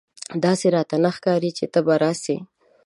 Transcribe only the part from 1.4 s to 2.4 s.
چې ته به راسې!